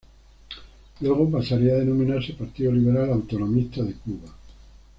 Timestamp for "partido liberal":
2.33-3.11